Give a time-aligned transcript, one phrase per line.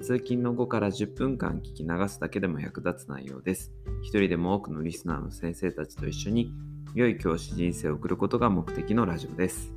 [0.00, 3.72] 通勤の後から10分間聞き流すだけでも役立つ内容です。
[4.02, 6.52] 一人でも多くのリスナーの先生たちと一緒に
[6.94, 9.72] 良い教師人生を送ることが目的のラジオです。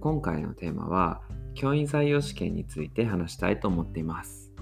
[0.00, 1.22] 今回のテーマは
[1.54, 4.52] 教員採用試験について話したいと思っています。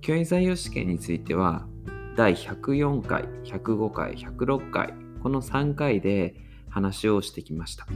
[0.00, 1.66] 教員採用試験については
[2.16, 6.34] 第104回、105回、106回この3回で
[6.68, 7.86] 話をしてきました。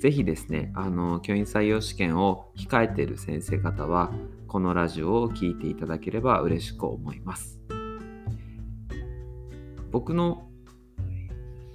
[0.00, 4.12] ぜひですね、あの教員採用試験を控えている先生方は
[4.48, 7.60] このラジオを聞いていただければ嬉しく思います。
[9.90, 10.48] 僕の、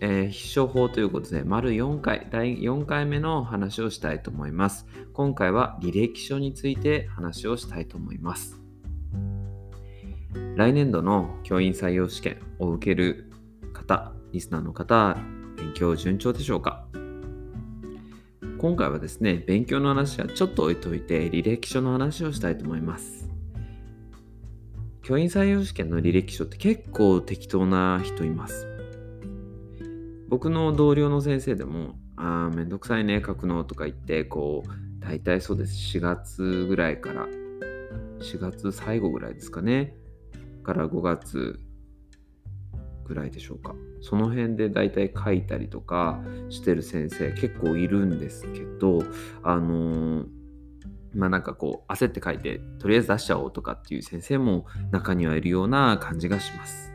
[0.02, 4.88] えー必勝法ということで、丸4回、第4回目の話をしたいと思います。
[5.14, 8.60] 今回は履歴書について話をしたいと思います。
[10.56, 13.32] 来年度の教員採用試験を受ける
[13.72, 15.16] 方、リスナーの方、
[15.58, 16.88] 勉強順調でしょうか？
[18.64, 23.30] 今回はですね、勉強の話はちょっと置いといて、履歴書の話をしたいと思います。
[25.02, 28.66] 教員採用試験の履歴書って結構適当な人います。
[30.30, 34.70] 僕の同僚の先生でも、あーめんどくさいね、書くのとか言って、こう、
[35.06, 35.98] 大体そうです。
[35.98, 37.28] 4月ぐらいから、
[38.22, 39.98] 4月最後ぐらいですかね。
[40.64, 41.60] から5月
[43.14, 43.76] ぐらいでしょうか？
[44.02, 46.20] その辺で大体書いたりとか
[46.50, 49.04] してる先生結構いるんですけど、
[49.44, 50.28] あのー
[51.16, 56.92] まあなんかこう焦って書いてとりあえず出しちゃおうとかっていう先生も中にはいるような感じがします。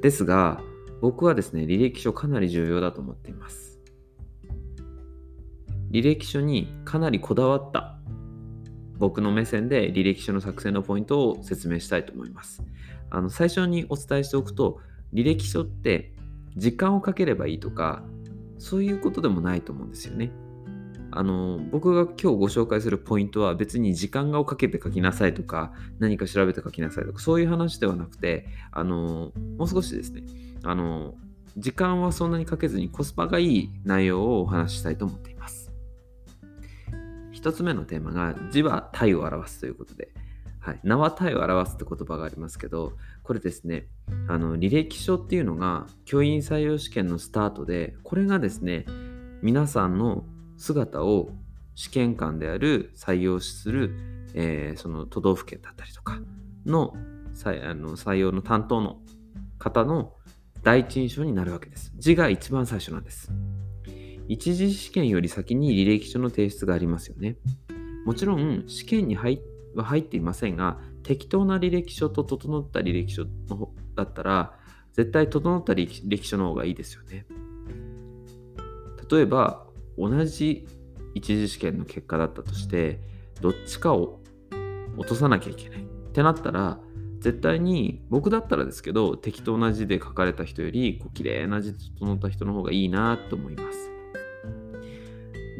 [0.00, 0.60] ですが
[1.00, 3.80] 僕はですね履歴書かなり重要だと思っています。
[5.90, 7.98] 履歴書にかなりこだわった
[8.98, 12.62] 僕の目線で履歴書の作成のポイントを説明したいと思います。
[13.10, 14.80] あの最初にお伝えしておくと
[15.12, 16.12] 履歴書って
[16.56, 18.02] 時間をかければいいとか
[18.58, 20.32] そういうことでもないと思うんですよね。
[21.12, 30.24] あの僕が今日ご紹介するポイントは別に時間をかけて書きなさいとか何か調べて書きなさいとかそういう話ではなくてあのもう少しですね
[30.62, 31.14] あの
[31.56, 35.72] 時間はそんなにかけずにコスパがいい内容をお話ししたいと思っています。
[37.32, 40.10] 一つ目のテーマが字は体を表すということで、
[40.66, 43.86] はい、名は体を表すって言葉がありますけどこれですね
[44.26, 48.84] あの履歴書っていうのが教員採用試験のスタートでこれがですね
[49.42, 50.24] 皆さんの
[50.56, 51.28] 姿を
[51.76, 53.94] 試験官である採用する、
[54.34, 56.18] えーその都道府県だったりとか
[56.66, 56.94] の
[57.32, 58.96] 採あの採用の担当の
[59.60, 60.14] 方の
[60.64, 61.92] 第一印象になるわけです。
[61.94, 63.30] 字が一番最初なんです。
[64.26, 67.36] 一次試験より先に履歴書の提出がありますよね。
[68.04, 69.40] もちろん試験に入
[69.76, 74.52] は入っていませんが適当な履歴書と整った履歴書の方だったら
[74.92, 77.26] 絶対整った履歴書の方がいいですよね。
[79.10, 79.66] 例えば
[79.96, 80.66] 同じ
[81.14, 83.00] 一次試験の結果だったとして
[83.40, 84.20] どっちかを
[84.96, 86.80] 落とさなきゃいけないってなったら
[87.20, 93.95] 絶対に僕だったらですけど適当な字で書かれた人よりこう綺麗な字で整った人の方がいいなと思います。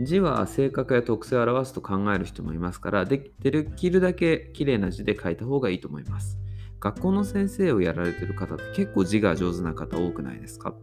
[0.04, 6.38] 字は性格や特性を表すと考える人もいますからできるだけ綺麗な字で書いた方がいいと思います。
[6.78, 10.74] 学校の先生をやられてる方って結構字が上手な方多くないですか？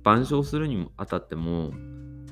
[0.00, 1.72] 板書するにもあたっても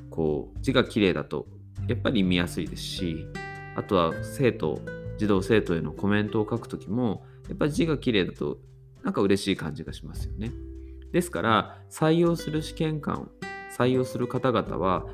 [0.09, 1.47] こう字が綺麗だと
[1.89, 3.27] やっぱり見やすいですし
[3.75, 4.81] あとは生徒
[5.19, 8.59] 児童生徒へのコメントを書くときもやっぱり字が綺麗だと
[9.03, 10.53] なんか嬉しい感じがしますよね
[11.13, 13.31] ですから採用する試験官
[13.77, 15.05] 採用する方々は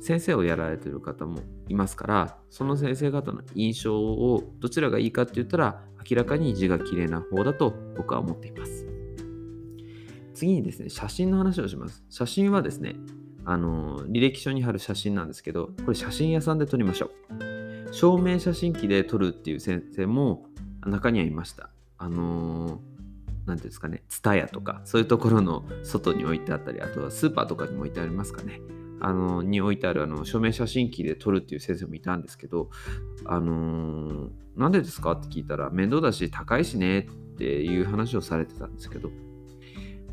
[0.00, 8.86] 先生をやられてる方もいますからその先生方の印象をどちらがいいかって言ったら明らかに字が綺麗な方だと僕は思っています。
[10.34, 12.04] 次にですね写真の話をします。
[12.08, 12.94] 写真はですね
[13.44, 17.92] あの履歴書に貼る写真なんですけどこれ写真屋さんで撮りましょう。
[17.92, 20.46] 証明写真機で撮るっていう先生も
[20.86, 21.70] 中にはいました。
[21.98, 22.80] あの
[23.46, 28.60] 何ていうんですかねツタヤとかそういうところの外に置いてあったりあとはスーパーとかにも置いてありますかね。
[29.00, 32.70] あのに置いてあるあの証明写真機で撮るっていう先生もいたんですけど
[33.24, 34.28] あのー
[34.58, 37.02] なんでですかって聞いたら面倒だし高いしねっ
[37.38, 39.10] ていう話をされてたんですけど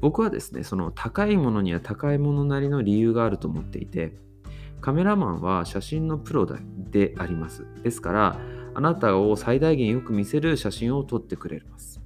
[0.02, 4.14] 僕はですねその高いものには高いものなりの理由があると思っていて
[4.82, 7.66] カメラマンは写真のプロであります。
[7.82, 8.40] ですから
[8.76, 12.05] あなたを最大限よく見せる写真を撮ってくれます。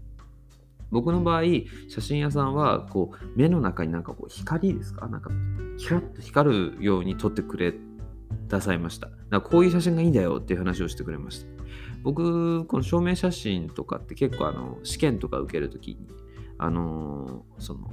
[0.91, 1.44] 僕の場合、
[1.88, 5.07] 写真屋さんはこう目の中になんかこう光ですか？
[5.07, 5.30] なんか
[5.77, 7.77] キラッと光るように撮ってくれく
[8.47, 9.07] ださいました。
[9.07, 11.47] だからこういう写真がいいんだよっていう話をしてくれました。
[12.03, 16.07] 僕、この証明写真とかって結構あの試験とか受けるときに、
[16.57, 17.91] あのー、その、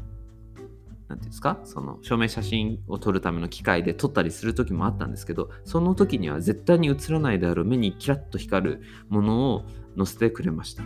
[1.08, 1.60] なんていうんですか？
[1.64, 9.64] その証明写真を撮るための機械で撮ったりする時もあったんですけど、その時には絶対に映らないであろう目にキラッと光るものを
[9.96, 10.82] 載せてくれました。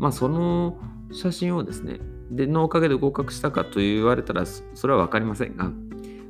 [0.00, 0.78] まあその
[1.12, 2.00] 写真をですね、
[2.30, 5.70] で、のおかげで合格したかと言われたら、それは分かりませんが、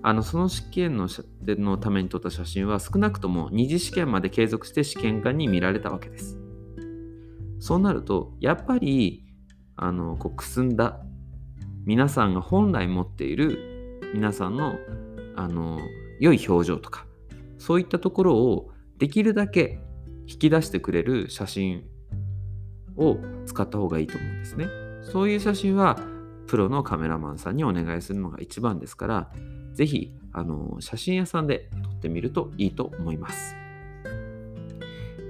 [0.03, 1.09] あのその試験の
[1.43, 6.37] のために撮った写真は少なくとも二次試験まで継続して試験官に見られたわけです。
[7.61, 9.25] そうなると、やっぱり、
[9.77, 11.01] あの、こうくすんだ
[11.85, 14.75] 皆さんが本来持っている皆さんの、
[15.37, 15.79] あの、
[16.19, 17.07] 良い表情とか、
[17.59, 19.79] そういったところをできるだけ
[20.27, 21.85] 引き出してくれる写真
[23.01, 24.69] を使った方がいいと思うんですね。
[25.03, 25.99] そういう写真は
[26.47, 29.31] プロのカメラマンさんにお願いするのが一番ですから、
[29.73, 33.57] ぜひあの写真屋さんで撮ってみるといいと思います。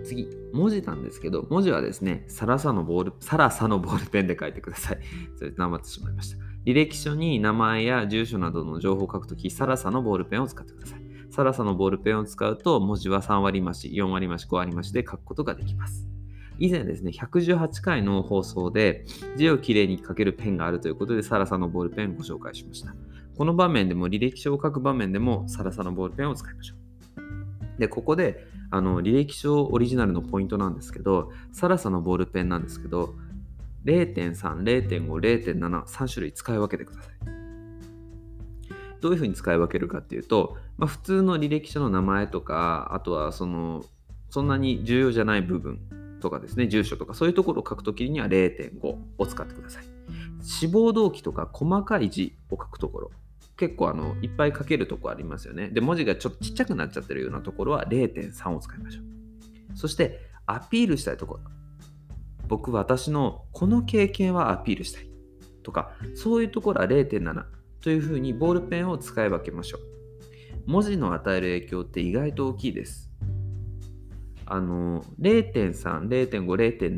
[0.05, 4.99] 次、文字なんですけど、文字はですね、サラサのボール、サラサのボールペンで書いてください。
[5.37, 6.39] それ、なまってしまいました。
[6.65, 11.01] 履歴書に名前や住所などの情報を書くとき、サラサのボールペンを使ってください。
[11.31, 16.09] サラサのボールペンを使うと、文字は3割増し、4割増し、5割増しで書くことができます。
[16.61, 22.95] 以前ですね、118回の放送で字をきれいに書けるペンがあるということで、サラサのボールペンをご紹介しました。
[23.39, 27.81] この場面でも履歴書を書く場面でもサラサのボールペンを使いましょう。
[27.81, 33.15] で、ここであの履歴書オリジナルのポイントなんですけど、サラサのボールペンなんですけど、
[33.87, 37.15] 0.3、0.5、0.7、3種類使い分けてください。
[39.01, 43.83] どういうふうに使い分けるかっていうと、まあ、普通の履歴書の名前とか、あとはその、
[44.29, 45.81] そんなに重要じゃない部分
[46.21, 49.85] とかですね、住所とか、そういうところを書くときには0.5を使ってください。
[50.43, 53.11] 志望動機とか細かい字を書くところ、
[53.57, 55.69] 結構あのいっぱい書けるとこありますよね。
[55.69, 59.77] で、文字がちょっとちっちゃくなっちゃってるようなところは0.3を使いましょう。
[59.77, 61.41] そしてアピールしたいところ。
[62.49, 65.11] 僕、私のこの経験はアピールしたい
[65.63, 67.45] とか、そういうところは0.7
[67.81, 69.81] というふうにボールペンを使い分けましょう。
[70.67, 73.10] 文字の与える影響って意外と大きいです。
[74.51, 76.45] あの0.3、0.5、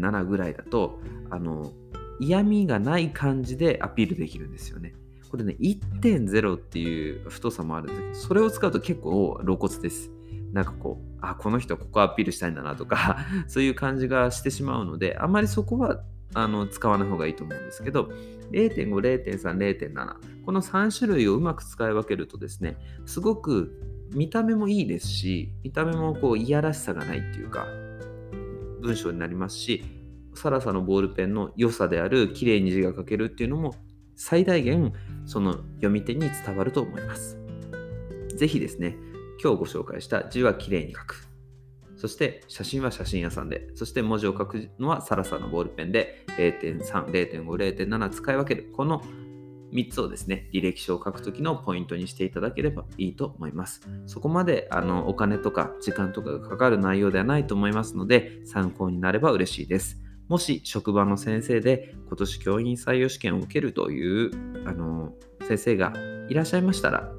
[0.00, 0.99] 0.7ぐらいだと
[1.31, 1.70] あの
[2.19, 4.94] 嫌味がない感じでアピールできるんですよね。
[5.31, 10.10] これね、1.0っていう太さもあるんですけど、それを使うと結構露骨です。
[10.52, 13.19] なんかこう、あ、この人ここアピールしたいんだなとか、
[13.49, 16.02] そういう感じがしてしまうので、あまりそこは
[16.34, 18.10] あの使わない方がいいと思うんですけど、
[18.50, 22.76] 0.5、0.3、0.7、この3種類をうまく使い分けるとですね、
[23.06, 27.67] すごく見た目もいいですし、見た目もこういやらしさがないっていうか、
[28.81, 29.85] 文章になりますし、
[30.35, 33.75] サラサのボールペンの良さである綺麗に字が書けるっていうのも
[34.17, 34.93] 最大限
[35.26, 37.38] その読み手に伝わると思います。
[38.37, 38.97] ぜひですね、
[39.43, 41.29] 今日ご紹介した字はきれいに書く。
[41.97, 48.73] そして写真は写真屋さんで、そして文字を書くのはサラサのボールペンで0.3、0.5、0.7使い分ける。
[48.73, 49.03] この
[49.72, 53.80] 3つをですね、履歴書を書くときのポイントにしていただければいいと思います。
[54.06, 59.99] そこまであのお金とか時間とかがかかる内容ではないと思いますので、参考になれば嬉しいです。
[60.28, 64.30] もし職場の先生で今年教員採用試験を受けるという
[64.66, 65.92] あの先生が
[66.28, 67.12] いらっしゃいましたら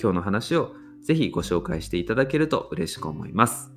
[0.00, 3.72] 今日の話をぜひご紹介していただけると嬉しく思います。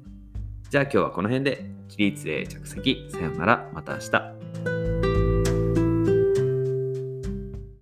[0.70, 4.35] じゃあ今日はこの辺で起立例着席さようならまた明日。